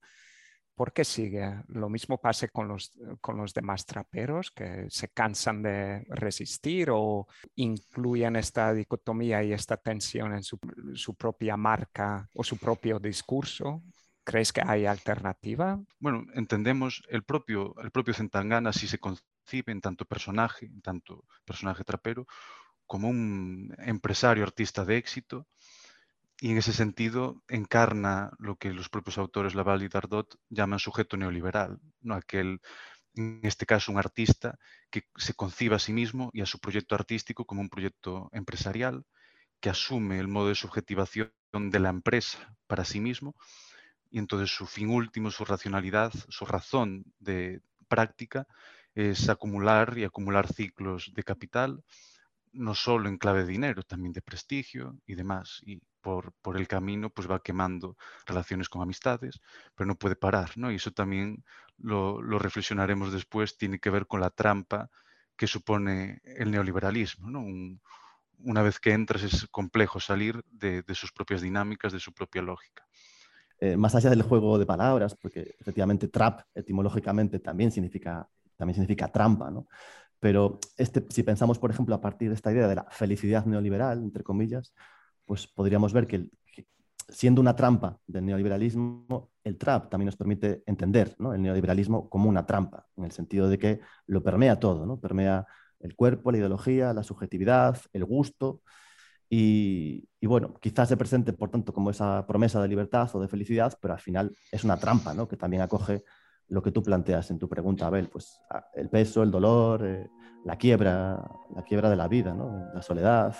¿Por 0.76 0.92
qué 0.92 1.04
sigue? 1.04 1.64
Lo 1.68 1.88
mismo 1.88 2.20
pasa 2.20 2.48
con 2.48 2.68
los, 2.68 2.92
con 3.22 3.38
los 3.38 3.54
demás 3.54 3.86
traperos 3.86 4.50
que 4.50 4.88
se 4.90 5.10
cansan 5.10 5.62
de 5.62 6.04
resistir 6.10 6.90
o 6.92 7.28
incluyen 7.56 8.36
esta 8.36 8.74
dicotomía 8.74 9.44
y 9.44 9.54
esta 9.54 9.78
tensión 9.78 10.34
en 10.34 10.44
su, 10.44 10.60
su 10.96 11.16
propia 11.16 11.58
marca 11.58 12.28
o 12.34 12.44
su 12.44 12.58
propio 12.58 13.00
discurso. 13.00 13.84
¿Crees 14.24 14.52
que 14.52 14.62
hay 14.66 14.86
alternativa? 14.86 15.80
Bueno, 16.00 16.26
entendemos 16.34 17.04
el 17.10 17.24
propio, 17.24 17.76
el 17.82 17.92
propio 17.92 18.14
Centangana 18.14 18.74
si 18.74 18.88
se 18.88 18.98
concibe 18.98 19.72
en 19.74 19.82
tanto 19.82 20.06
personaje, 20.06 20.66
en 20.66 20.82
tanto 20.82 21.26
personaje 21.46 21.84
trapero, 21.84 22.26
como 22.88 23.10
un 23.10 23.76
empresario 23.78 24.44
artista 24.44 24.86
de 24.86 24.98
éxito 24.98 25.48
y 26.44 26.52
en 26.52 26.58
ese 26.58 26.74
sentido 26.74 27.42
encarna 27.48 28.34
lo 28.38 28.58
que 28.58 28.74
los 28.74 28.90
propios 28.90 29.18
autores 29.18 29.56
Laval 29.56 29.82
y 29.82 29.88
Dardot 29.88 30.36
llaman 30.50 30.78
sujeto 30.78 31.16
neoliberal, 31.16 31.80
¿no? 32.02 32.16
aquel, 32.16 32.60
en 33.16 33.40
este 33.44 33.66
caso 33.66 33.94
un 33.94 33.98
artista 33.98 34.60
que 34.92 35.04
se 35.16 35.36
concibe 35.36 35.78
a 35.78 35.80
sí 35.80 35.94
mismo 35.94 36.32
y 36.34 36.42
a 36.42 36.46
su 36.46 36.60
proyecto 36.60 36.96
artístico 36.96 37.46
como 37.46 37.62
un 37.62 37.70
proyecto 37.70 38.30
empresarial, 38.34 39.06
que 39.62 39.70
asume 39.70 40.20
el 40.20 40.28
modo 40.28 40.50
de 40.50 40.56
subjetivación 40.56 41.32
de 41.54 41.80
la 41.80 41.88
empresa 41.88 42.54
para 42.68 42.84
sí 42.84 43.00
mismo 43.00 43.36
y 44.12 44.20
entonces 44.20 44.54
su 44.54 44.66
fin 44.66 44.90
último, 44.90 45.32
su 45.32 45.46
racionalidad, 45.46 46.12
su 46.28 46.44
razón 46.44 47.06
de 47.20 47.62
práctica 47.88 48.48
es 48.96 49.30
acumular 49.30 49.98
y 49.98 50.04
acumular 50.04 50.52
ciclos 50.52 51.14
de 51.16 51.24
capital, 51.24 51.86
no 52.52 52.76
solo 52.76 53.08
en 53.08 53.18
clave 53.18 53.46
de 53.46 53.52
dinero, 53.54 53.84
también 53.84 54.12
de 54.12 54.22
prestigio 54.22 54.98
y 55.06 55.16
demás. 55.16 55.62
Por, 56.04 56.34
por, 56.44 56.58
el 56.58 56.68
camino 56.68 57.10
pues 57.10 57.30
va 57.30 57.42
quemando 57.42 57.98
relaciones 58.28 58.70
con 58.70 58.82
amistades, 58.84 59.42
pero 59.74 59.88
no 59.88 59.96
puede 59.96 60.16
parar, 60.16 60.52
¿no? 60.58 60.72
Y 60.72 60.76
eso 60.76 60.92
también 60.92 61.44
lo, 61.78 62.22
lo, 62.22 62.38
reflexionaremos 62.38 63.12
después, 63.12 63.58
tiene 63.58 63.80
que 63.80 63.90
ver 63.90 64.06
con 64.06 64.20
la 64.20 64.30
trampa 64.30 64.92
que 65.36 65.48
supone 65.48 66.22
el 66.24 66.52
neoliberalismo, 66.52 67.32
¿no? 67.32 67.40
Un, 67.40 67.82
una 68.40 68.62
vez 68.62 68.80
que 68.80 68.92
entras 68.92 69.24
es 69.24 69.48
complejo 69.48 70.00
salir 70.00 70.44
de, 70.52 70.84
de, 70.84 70.96
sus 70.96 71.12
propias 71.12 71.42
dinámicas, 71.42 71.94
de 71.94 72.00
su 72.00 72.14
propia 72.14 72.42
lógica. 72.42 72.86
Eh, 73.60 73.78
más 73.78 73.96
allá 73.96 74.10
del 74.10 74.24
juego 74.24 74.60
de 74.60 74.66
palabras, 74.66 75.16
porque 75.16 75.56
efectivamente 75.58 76.10
trap 76.10 76.42
etimológicamente 76.54 77.40
también 77.40 77.72
significa, 77.72 78.28
también 78.58 78.76
significa 78.76 79.08
trampa, 79.08 79.50
¿no? 79.50 79.68
Pero 80.20 80.60
este, 80.78 81.06
si 81.10 81.24
pensamos, 81.24 81.60
por 81.60 81.72
ejemplo, 81.72 81.96
a 81.96 82.02
partir 82.02 82.30
de 82.30 82.36
esta 82.36 82.52
idea 82.52 82.68
de 82.68 82.76
la 82.76 82.86
felicidad 82.92 83.46
neoliberal, 83.46 84.00
entre 84.00 84.24
comillas, 84.24 84.74
pues 85.26 85.48
podríamos 85.48 85.94
ver 85.94 86.08
que, 86.08 86.30
siendo 87.10 87.42
una 87.42 87.56
trampa 87.56 88.00
del 88.08 88.26
neoliberalismo, 88.26 89.32
el 89.44 89.58
trap 89.58 89.90
también 89.90 90.08
nos 90.08 90.16
permite 90.16 90.64
entender 90.66 91.16
el 91.20 91.42
neoliberalismo 91.42 92.10
como 92.10 92.30
una 92.30 92.46
trampa, 92.46 92.88
en 92.96 93.06
el 93.06 93.12
sentido 93.12 93.50
de 93.50 93.60
que 93.60 93.80
lo 94.08 94.24
permea 94.24 94.60
todo, 94.60 94.86
¿no? 94.86 95.00
permea 95.00 95.46
el 95.84 95.96
cuerpo, 95.96 96.32
la 96.32 96.38
ideología, 96.38 96.94
la 96.94 97.04
subjetividad, 97.04 97.78
el 97.92 98.06
gusto. 98.06 98.62
Y, 99.30 100.08
bueno, 100.22 100.54
quizás 100.62 100.90
se 100.90 100.98
presente, 100.98 101.34
por 101.34 101.50
tanto, 101.50 101.74
como 101.74 101.90
esa 101.90 102.26
promesa 102.28 102.62
de 102.62 102.68
libertad 102.68 103.10
o 103.14 103.20
de 103.20 103.28
felicidad, 103.28 103.78
pero 103.82 103.96
al 103.96 104.00
final 104.00 104.32
es 104.52 104.64
una 104.64 104.78
trampa, 104.78 105.14
¿no? 105.14 105.28
Que 105.28 105.38
también 105.38 105.64
acoge 105.64 106.04
lo 106.50 106.62
que 106.62 106.72
tú 106.72 106.84
planteas 106.84 107.32
en 107.32 107.40
tu 107.40 107.50
pregunta, 107.50 107.88
Abel, 107.88 108.10
pues 108.10 108.40
el 108.76 108.90
peso, 108.90 109.24
el 109.24 109.32
dolor, 109.32 109.86
eh, 109.86 110.08
la 110.46 110.56
quiebra, 110.58 111.20
la 111.56 111.64
quiebra 111.64 111.90
de 111.90 111.96
la 111.96 112.08
vida, 112.08 112.34
¿no? 112.34 112.70
La 112.74 112.82
soledad. 112.82 113.36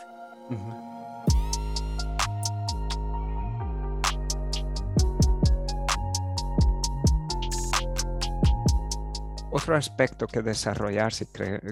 Otro 9.56 9.78
aspecto 9.78 10.28
que 10.28 10.42
desarrollarse 10.42 11.28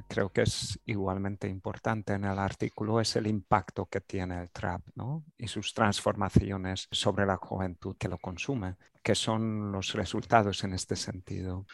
creo 0.07 0.29
que 0.29 0.43
es 0.43 0.79
igualmente 0.85 1.49
importante 1.49 2.13
en 2.13 2.25
el 2.25 2.37
artículo 2.37 3.01
es 3.01 3.15
el 3.15 3.27
impacto 3.27 3.87
que 3.87 3.99
tiene 3.99 4.39
el 4.39 4.51
trap 4.51 4.81
¿no? 4.95 5.25
y 5.37 5.47
sus 5.47 5.73
transformaciones 5.73 6.87
sobre 6.91 7.25
la 7.25 7.37
juventud 7.37 7.97
que 7.97 8.07
lo 8.07 8.19
consume. 8.19 8.75
¿Qué 9.03 9.13
son 9.13 9.71
los 9.71 9.93
resultados 9.93 10.63
en 10.63 10.73
este 10.73 10.95
sentido? 10.95 11.65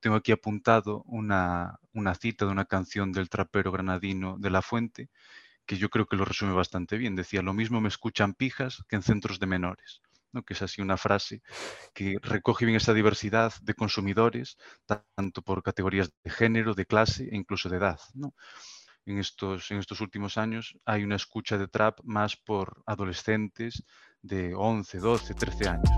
Tengo 0.00 0.16
aquí 0.16 0.32
apuntado 0.32 1.02
una 1.08 1.78
cita 2.18 2.46
de 2.46 2.52
una 2.52 2.64
canción 2.64 3.12
del 3.12 3.28
trapero 3.28 3.70
granadino 3.70 4.38
de 4.38 4.50
La 4.50 4.62
Fuente 4.62 5.10
que 5.66 5.76
yo 5.76 5.90
creo 5.90 6.06
que 6.06 6.16
lo 6.16 6.24
resume 6.24 6.52
bastante 6.52 6.96
bien. 6.96 7.16
Decía, 7.16 7.42
lo 7.42 7.52
mismo 7.52 7.80
me 7.80 7.88
escuchan 7.88 8.34
pijas 8.34 8.84
que 8.88 8.96
en 8.96 9.02
centros 9.02 9.40
de 9.40 9.46
menores 9.46 10.00
que 10.42 10.54
es 10.54 10.62
así 10.62 10.80
una 10.80 10.96
frase 10.96 11.42
que 11.94 12.16
recoge 12.22 12.64
bien 12.64 12.76
esa 12.76 12.94
diversidad 12.94 13.52
de 13.62 13.74
consumidores, 13.74 14.56
tanto 14.86 15.42
por 15.42 15.62
categorías 15.62 16.10
de 16.22 16.30
género, 16.30 16.74
de 16.74 16.86
clase 16.86 17.28
e 17.30 17.36
incluso 17.36 17.68
de 17.68 17.76
edad. 17.76 18.00
En, 19.04 19.18
estos, 19.18 19.70
en 19.70 19.78
estos 19.78 20.00
últimos 20.00 20.36
años 20.36 20.76
hay 20.84 21.04
una 21.04 21.16
escucha 21.16 21.58
de 21.58 21.68
trap 21.68 22.00
más 22.02 22.36
por 22.36 22.82
adolescentes 22.86 23.84
de 24.22 24.54
11, 24.54 24.98
12, 24.98 25.34
13 25.34 25.68
años. 25.68 25.90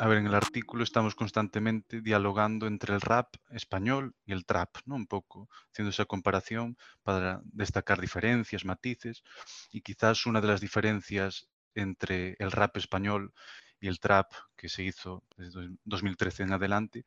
A 0.00 0.08
ver, 0.08 0.16
en 0.16 0.26
el 0.26 0.34
artículo 0.34 0.82
estamos 0.82 1.14
constantemente 1.14 2.00
dialogando 2.00 2.66
entre 2.66 2.94
el 2.94 3.02
rap 3.02 3.34
español 3.50 4.16
y 4.24 4.32
el 4.32 4.46
trap, 4.46 4.78
¿no? 4.86 4.94
Un 4.94 5.06
poco 5.06 5.50
haciendo 5.70 5.90
esa 5.90 6.06
comparación 6.06 6.78
para 7.02 7.42
destacar 7.44 8.00
diferencias, 8.00 8.64
matices, 8.64 9.22
y 9.70 9.82
quizás 9.82 10.24
una 10.24 10.40
de 10.40 10.48
las 10.48 10.62
diferencias 10.62 11.50
entre 11.74 12.34
el 12.38 12.50
rap 12.50 12.78
español 12.78 13.34
y 13.80 13.88
el 13.88 13.98
trap 13.98 14.32
que 14.56 14.68
se 14.68 14.82
hizo 14.82 15.24
desde 15.36 15.70
2013 15.84 16.42
en 16.42 16.52
adelante 16.52 17.04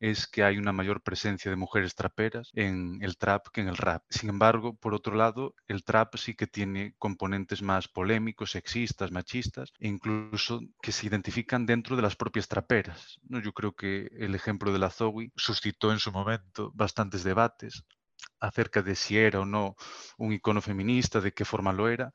es 0.00 0.26
que 0.26 0.42
hay 0.42 0.58
una 0.58 0.72
mayor 0.72 1.02
presencia 1.02 1.50
de 1.50 1.56
mujeres 1.56 1.94
traperas 1.94 2.50
en 2.54 2.98
el 3.00 3.16
trap 3.16 3.46
que 3.52 3.60
en 3.60 3.68
el 3.68 3.76
rap. 3.76 4.02
Sin 4.10 4.28
embargo, 4.28 4.74
por 4.76 4.92
otro 4.92 5.14
lado, 5.14 5.54
el 5.68 5.84
trap 5.84 6.16
sí 6.16 6.34
que 6.34 6.46
tiene 6.46 6.94
componentes 6.98 7.62
más 7.62 7.88
polémicos, 7.88 8.50
sexistas, 8.50 9.12
machistas 9.12 9.72
e 9.78 9.88
incluso 9.88 10.60
que 10.82 10.92
se 10.92 11.06
identifican 11.06 11.64
dentro 11.64 11.96
de 11.96 12.02
las 12.02 12.16
propias 12.16 12.48
traperas. 12.48 13.18
¿no? 13.22 13.40
Yo 13.40 13.52
creo 13.52 13.74
que 13.74 14.08
el 14.18 14.34
ejemplo 14.34 14.72
de 14.72 14.78
la 14.78 14.90
Zoe 14.90 15.32
suscitó 15.36 15.92
en 15.92 15.98
su 15.98 16.12
momento 16.12 16.72
bastantes 16.74 17.24
debates 17.24 17.84
acerca 18.40 18.82
de 18.82 18.94
si 18.94 19.16
era 19.16 19.40
o 19.40 19.46
no 19.46 19.76
un 20.18 20.32
icono 20.32 20.60
feminista, 20.60 21.20
de 21.20 21.32
qué 21.32 21.44
forma 21.44 21.72
lo 21.72 21.88
era, 21.88 22.12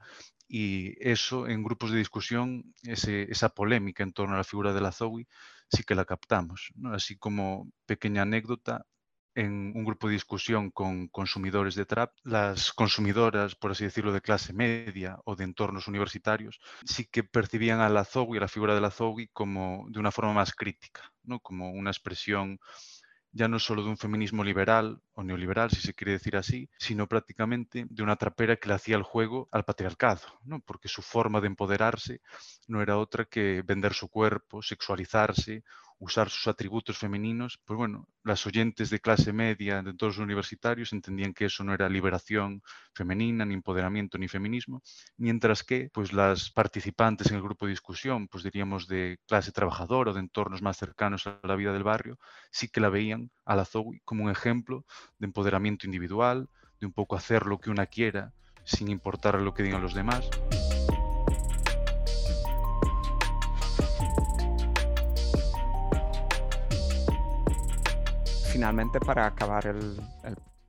y 0.54 0.96
eso 1.00 1.48
en 1.48 1.64
grupos 1.64 1.92
de 1.92 2.00
discusión, 2.00 2.76
esa 2.84 3.50
polémica 3.50 4.04
en 4.04 4.12
torno 4.12 4.36
a 4.36 4.40
la 4.40 4.44
figura 4.44 4.74
de 4.74 4.82
la 4.82 4.92
Zoe, 4.92 5.26
sí 5.70 5.84
que 5.84 5.96
la 5.96 6.04
captamos. 6.04 6.74
Así 6.92 7.18
como 7.18 7.72
pequeña 7.86 8.24
anécdota, 8.24 8.86
en 9.34 9.72
un 9.74 9.86
grupo 9.86 10.08
de 10.08 10.16
discusión 10.16 10.70
con 10.70 11.08
consumidores 11.08 11.76
de 11.76 11.86
trap, 11.86 12.12
las 12.24 12.74
consumidoras, 12.74 13.56
por 13.56 13.72
así 13.72 13.86
decirlo, 13.86 14.12
de 14.12 14.20
clase 14.20 14.52
media 14.52 15.18
o 15.24 15.38
de 15.38 15.46
entornos 15.46 15.88
universitarios, 15.88 16.60
sí 16.84 17.06
que 17.06 17.24
percibían 17.24 17.80
a 17.80 17.88
la 17.88 18.04
Zoe, 18.04 18.38
a 18.38 18.42
la 18.42 18.50
figura 18.50 18.76
de 18.76 18.82
la 18.82 18.92
Zoe, 18.92 19.30
como 19.32 19.86
de 19.88 20.02
una 20.02 20.12
forma 20.12 20.34
más 20.34 20.54
crítica, 20.54 21.14
¿no? 21.24 21.40
como 21.40 21.72
una 21.72 21.92
expresión 21.92 22.60
ya 23.32 23.48
no 23.48 23.60
solo 23.60 23.84
de 23.84 23.90
un 23.90 23.98
feminismo 23.98 24.44
liberal 24.44 25.02
o 25.14 25.24
neoliberal, 25.24 25.72
si 25.72 25.82
se 25.82 25.94
quiere 25.94 26.14
decir 26.14 26.36
así, 26.36 26.70
sino 26.78 27.08
prácticamente 27.08 27.86
de 27.90 28.04
una 28.04 28.16
trapera 28.16 28.58
que 28.58 28.68
le 28.68 28.76
hacía 28.76 28.98
el 28.98 29.04
juego 29.04 29.48
al 29.52 29.64
patriarcado, 29.64 30.22
¿no? 30.44 30.60
porque 30.62 30.88
su 30.88 31.02
forma 31.02 31.40
de 31.42 31.48
empoderarse 31.48 32.22
no 32.68 32.82
era 32.82 32.98
otra 32.98 33.26
que 33.26 33.62
vender 33.66 33.94
su 33.94 34.10
cuerpo, 34.10 34.62
sexualizarse, 34.62 35.64
usar 36.02 36.32
sus 36.32 36.48
atributos 36.48 36.98
femeninos, 36.98 37.60
pues 37.64 37.78
bueno, 37.78 38.08
las 38.24 38.48
oyentes 38.48 38.90
de 38.90 39.00
clase 39.00 39.34
media 39.34 39.84
de 39.84 39.94
todos 39.94 40.18
los 40.18 40.26
universitarios 40.26 40.94
entendían 40.94 41.32
que 41.32 41.46
eso 41.46 41.64
no 41.64 41.76
era 41.76 41.88
liberación 41.90 42.64
femenina, 42.92 43.46
ni 43.46 43.54
empoderamiento, 43.54 44.18
ni 44.18 44.28
feminismo, 44.28 44.82
mientras 45.18 45.64
que 45.64 45.90
pues 45.94 46.12
las 46.12 46.50
participantes 46.50 47.30
en 47.30 47.36
el 47.36 47.44
grupo 47.44 47.68
de 47.68 47.74
discusión, 47.74 48.28
pues 48.28 48.44
diríamos 48.44 48.88
de 48.88 49.20
clase 49.28 49.52
trabajadora 49.52 50.10
o 50.10 50.14
de 50.16 50.22
entornos 50.22 50.64
más 50.64 50.78
cercanos 50.78 51.28
a 51.28 51.40
la 51.44 51.56
vida 51.56 51.72
del 51.72 51.84
barrio, 51.84 52.18
sí 52.50 52.68
que 52.68 52.82
la 52.82 52.90
veían 52.90 53.30
a 53.46 53.56
la 53.56 53.66
Zoe 53.66 54.02
como 54.04 54.24
un 54.24 54.32
ejemplo 54.32 54.86
de 55.20 55.28
empoderamiento 55.28 55.86
individual, 55.86 56.50
de 56.80 56.88
un 56.88 56.94
poco 56.94 57.16
hacer 57.16 57.46
lo 57.46 57.60
que 57.60 57.70
una 57.70 57.86
quiera 57.86 58.34
sin 58.64 58.88
importar 58.88 59.40
lo 59.40 59.54
que 59.54 59.62
digan 59.62 59.84
los 59.84 59.94
demás. 59.94 60.28
Finalmente, 68.52 69.00
para 69.00 69.26
acabar 69.26 69.66
el, 69.68 69.98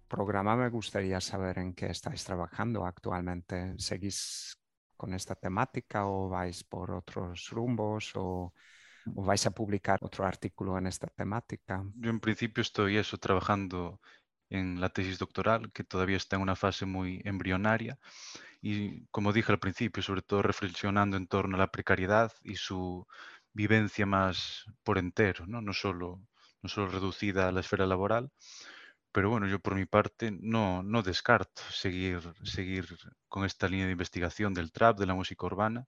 programa, 0.09 0.55
me 0.57 0.69
gustaría 0.69 1.21
saber 1.21 1.59
en 1.59 1.75
qué 1.75 1.87
estáis 1.87 2.23
trabajando 2.23 2.85
actualmente. 2.85 3.75
¿Seguís 3.79 4.59
con 4.95 5.15
esta 5.15 5.35
temática 5.35 6.07
o 6.07 6.29
vais 6.29 6.65
por 6.65 6.91
otros 6.91 7.49
rumbos 7.51 8.13
o, 8.15 8.53
vais 9.07 9.47
a 9.47 9.51
publicar 9.51 9.99
otro 10.03 10.27
artículo 10.27 10.77
en 10.77 10.87
esta 10.87 11.07
temática? 11.09 11.83
Yo 11.97 12.11
en 12.11 12.21
principio 12.21 12.61
estoy 12.61 12.99
eso, 12.99 13.17
trabajando 13.17 14.01
en 14.51 14.81
la 14.81 14.91
tesis 14.91 15.19
doctoral, 15.19 15.73
que 15.73 15.83
todavía 15.83 16.19
está 16.19 16.37
en 16.37 16.43
una 16.43 16.57
fase 16.57 16.85
muy 16.85 17.23
embrionaria. 17.25 17.99
Y 18.61 19.07
como 19.07 19.33
dije 19.33 19.51
al 19.51 19.59
principio, 19.59 20.03
sobre 20.03 20.23
todo 20.23 20.43
reflexionando 20.43 21.17
en 21.17 21.27
torno 21.27 21.57
a 21.57 21.61
la 21.61 21.73
precariedad 21.73 22.33
y 22.45 22.57
su 22.57 23.07
vivencia 23.55 24.05
más 24.05 24.67
por 24.85 24.99
entero, 24.99 25.47
no, 25.47 25.63
no 25.63 25.73
solo 25.73 26.21
no 26.63 26.69
solo 26.69 26.89
reducida 26.89 27.49
a 27.49 27.53
la 27.53 27.61
esfera 27.61 27.87
laboral, 27.87 28.31
pero 29.13 29.31
bueno, 29.31 29.47
yo 29.47 29.61
por 29.61 29.75
mi 29.75 29.87
parte 29.87 30.31
no, 30.33 30.83
no 30.83 31.03
descarto 31.03 31.63
seguir, 31.71 32.21
seguir 32.45 32.87
con 33.29 33.45
esta 33.45 33.69
línea 33.69 33.87
de 33.87 33.93
investigación 33.93 34.55
del 34.55 34.73
trap, 34.73 34.99
de 34.99 35.07
la 35.07 35.15
música 35.15 35.47
urbana, 35.47 35.87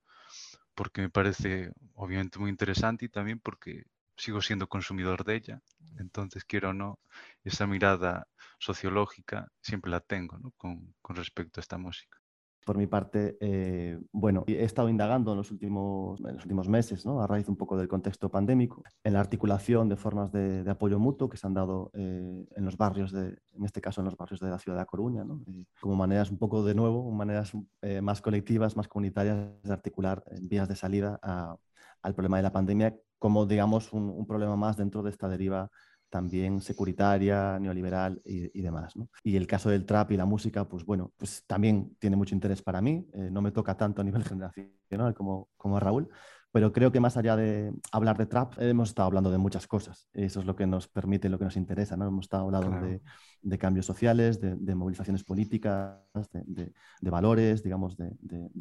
porque 0.75 1.03
me 1.03 1.11
parece 1.11 1.73
obviamente 1.95 2.39
muy 2.39 2.51
interesante 2.51 3.07
y 3.07 3.09
también 3.09 3.41
porque 3.41 3.85
sigo 4.17 4.43
siendo 4.43 4.69
consumidor 4.69 5.25
de 5.25 5.37
ella, 5.37 5.63
entonces 5.99 6.45
quiero 6.45 6.71
o 6.71 6.73
no, 6.75 6.99
esa 7.45 7.67
mirada 7.67 8.29
sociológica 8.59 9.49
siempre 9.63 9.91
la 9.91 10.01
tengo 10.01 10.39
con, 10.57 10.95
con 11.03 11.17
respecto 11.17 11.61
a 11.61 11.63
esta 11.63 11.79
música. 11.79 12.24
Por 12.65 12.79
mi 12.79 12.87
parte, 12.87 13.37
eh, 13.41 13.99
bueno, 14.11 14.45
he 14.47 14.65
estado 14.65 14.89
indagando 14.89 15.33
en 15.33 15.39
los 15.39 15.51
últimos, 15.51 16.21
en 16.21 16.35
los 16.35 16.45
últimos 16.45 16.69
meses, 16.69 17.05
¿no? 17.05 17.21
a 17.21 17.27
raíz 17.27 17.49
un 17.49 17.57
poco 17.57 17.77
del 17.77 17.89
contexto 17.89 18.31
pandémico, 18.31 18.83
en 19.03 19.13
la 19.13 19.21
articulación 19.21 19.89
de 19.89 19.97
formas 19.97 20.33
de, 20.33 20.65
apoyo 20.69 20.99
mutuo 20.99 21.29
que 21.29 21.37
se 21.37 21.47
han 21.47 21.55
dado 21.55 21.91
eh, 21.95 22.47
en 22.57 22.65
los 22.65 22.77
barrios, 22.77 23.13
de, 23.13 23.37
en 23.53 23.65
este 23.65 23.81
caso 23.81 24.01
en 24.01 24.07
los 24.07 24.17
barrios 24.17 24.41
de 24.41 24.49
la 24.49 24.59
ciudad 24.59 24.79
de 24.79 24.87
Coruña, 24.87 25.25
¿no? 25.25 25.43
como 25.81 25.95
maneras 25.95 26.31
un 26.31 26.39
poco 26.39 26.65
de 26.65 26.75
nuevo, 26.75 27.11
maneras 27.11 27.53
eh, 27.83 28.01
más 28.01 28.23
colectivas, 28.23 28.77
más 28.77 28.89
comunitarias 28.89 29.39
de 29.63 29.73
articular 29.73 30.25
vías 30.41 30.69
de 30.69 30.77
salida 30.77 31.21
al 32.03 32.15
problema 32.15 32.39
de 32.39 32.43
la 32.43 32.53
pandemia 32.53 32.97
como, 33.19 33.47
digamos, 33.47 33.93
un, 33.93 34.11
un 34.11 34.27
problema 34.27 34.55
más 34.55 34.77
dentro 34.77 35.03
de 35.03 35.09
esta 35.11 35.29
deriva 35.29 35.71
también 36.15 36.61
securitaria, 36.61 37.59
neoliberal 37.59 38.23
y, 38.25 38.61
demás. 38.63 38.95
Y 39.25 39.35
el 39.35 39.49
caso 39.49 39.69
del 39.69 39.85
trap 39.85 40.13
y 40.13 40.17
la 40.17 40.25
música, 40.25 40.69
pues 40.69 40.85
bueno, 40.85 41.13
pues 41.17 41.43
también 41.45 41.97
tiene 41.99 42.15
mucho 42.15 42.37
interés 42.37 42.63
para 42.63 42.81
mí. 42.81 43.05
Eh, 43.15 43.31
no 43.33 43.43
me 43.43 43.51
toca 43.51 43.77
tanto 43.77 44.01
a 44.01 44.05
nivel 44.05 44.23
generacional 44.39 45.13
como, 45.13 45.49
como 45.57 45.77
a 45.77 45.81
Raúl, 45.81 46.09
pero 46.55 46.73
creo 46.73 46.93
que 46.93 47.01
más 47.01 47.17
allá 47.17 47.35
de 47.35 47.75
hablar 47.91 48.17
de 48.17 48.27
trap, 48.27 48.55
hemos 48.61 48.91
estado 48.91 49.07
hablando 49.07 49.29
de 49.29 49.39
muchas 49.39 49.67
cosas. 49.67 50.09
Eso 50.13 50.39
es 50.39 50.47
lo 50.47 50.55
que 50.55 50.69
nos 50.69 50.87
permite, 50.87 51.29
lo 51.29 51.37
que 51.37 51.47
nos 51.47 51.57
interesa. 51.57 51.97
¿no? 51.97 52.07
Hemos 52.07 52.27
estado 52.27 52.45
hablando 52.45 53.01
de, 53.43 53.59
cambios 53.59 53.87
sociales, 53.87 54.41
de, 54.41 54.75
movilizaciones 54.77 55.25
políticas, 55.25 55.99
de, 56.31 57.11
valores, 57.11 57.65
digamos, 57.65 57.97
de, 57.97 58.09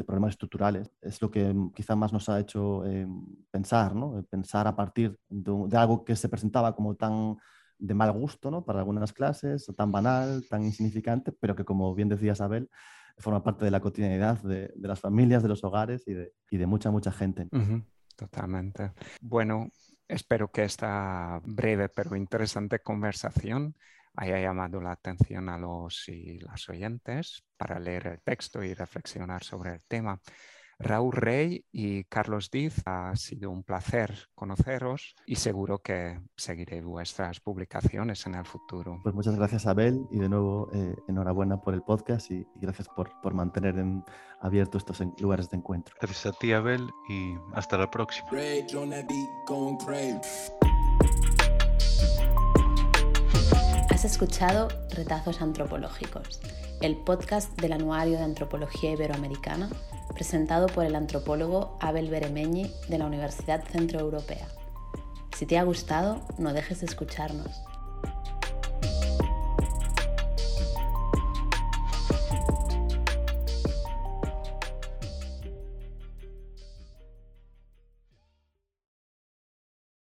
problemas 0.08 0.32
estructurales. 0.32 0.90
Es 1.04 1.22
lo 1.22 1.30
que 1.30 1.56
quizá 1.76 1.96
más 1.96 2.12
nos 2.12 2.30
ha 2.30 2.40
hecho 2.40 2.84
eh, 2.84 3.06
pensar, 3.52 3.94
¿no? 3.94 4.24
pensar 4.28 4.66
a 4.66 4.76
partir 4.76 5.20
de, 5.30 5.78
algo 5.78 6.04
que 6.04 6.16
se 6.16 6.30
presentaba 6.30 6.76
como 6.76 6.96
tan 6.96 7.38
de 7.78 7.94
mal 7.94 8.12
gusto 8.12 8.50
¿no? 8.50 8.66
para 8.66 8.80
algunas 8.80 9.14
clases, 9.14 9.72
tan 9.78 9.92
banal, 9.92 10.44
tan 10.50 10.64
insignificante, 10.64 11.32
pero 11.32 11.56
que 11.56 11.64
como 11.64 11.94
bien 11.94 12.10
decía 12.10 12.32
Isabel, 12.32 12.72
forma 13.18 13.44
parte 13.44 13.66
de 13.66 13.72
la 13.72 13.80
cotidianidad 13.80 14.42
de, 14.42 14.72
las 14.76 15.00
familias, 15.00 15.44
de 15.44 15.50
los 15.50 15.64
hogares 15.64 16.04
y 16.08 16.58
de, 16.58 16.68
mucha, 16.68 16.92
mucha 16.92 17.12
gente. 17.12 17.48
totalmente. 18.16 18.92
Bueno, 19.22 19.70
espero 20.08 20.52
que 20.52 20.64
esta 20.64 21.40
breve 21.44 21.90
pero 21.90 22.16
interesante 22.16 22.80
conversación 22.80 23.76
haya 24.16 24.40
llamado 24.40 24.80
la 24.80 24.92
atención 24.92 25.50
a 25.50 25.58
los 25.58 26.08
y 26.08 26.40
las 26.40 26.70
oyentes 26.70 27.44
para 27.58 27.80
leer 27.80 28.08
el 28.08 28.22
texto 28.22 28.64
y 28.64 28.74
reflexionar 28.74 29.44
sobre 29.44 29.74
el 29.74 29.84
tema. 29.88 30.20
Raúl 30.84 31.14
Rey 31.14 31.66
y 31.72 32.04
Carlos 32.04 32.50
Diz, 32.52 32.82
ha 32.86 33.16
sido 33.16 33.50
un 33.50 33.64
placer 33.64 34.30
conoceros 34.36 35.16
y 35.26 35.38
seguro 35.38 35.80
que 35.80 36.20
seguiré 36.36 36.82
vuestras 36.82 37.40
publicaciones 37.40 38.26
en 38.28 38.36
el 38.36 38.46
futuro. 38.46 39.00
Pues 39.02 39.16
muchas 39.16 39.36
gracias 39.36 39.66
Abel 39.66 40.06
y 40.12 40.20
de 40.20 40.30
nuevo 40.30 40.70
eh, 40.74 40.96
enhorabuena 41.08 41.62
por 41.62 41.74
el 41.74 41.82
podcast 41.82 42.30
y, 42.32 42.46
gracias 42.56 42.88
por, 42.90 43.10
por 43.22 43.34
mantener 43.34 43.78
en, 43.80 44.04
abiertos 44.42 44.82
estos 44.82 45.02
lugares 45.20 45.50
de 45.50 45.58
encuentro. 45.58 45.96
Gracias 46.00 46.26
a 46.26 46.38
ti 46.38 46.52
Abel 46.52 46.90
y 47.10 47.36
hasta 47.54 47.78
la 47.78 47.90
próxima. 47.90 48.28
Has 53.90 54.06
escuchado 54.06 54.68
Retazos 54.92 55.42
Antropológicos, 55.42 56.42
el 56.82 56.98
podcast 56.98 57.58
del 57.60 57.72
Anuario 57.72 58.18
de 58.18 58.24
Antropología 58.24 58.92
Iberoamericana 58.92 59.70
presentado 60.14 60.68
por 60.68 60.86
el 60.86 60.96
antropólogo 60.96 61.78
Abel 61.80 62.10
Beremeñi 62.10 62.72
de 62.88 62.98
la 62.98 63.06
Universidad 63.06 63.64
Centroeuropea. 63.64 64.48
Si 65.38 65.46
te 65.46 65.58
ha 65.58 65.64
gustado, 65.64 66.22
no 66.38 66.54
dejes 66.54 66.82
de 66.82 66.86
escucharnos. 66.86 67.62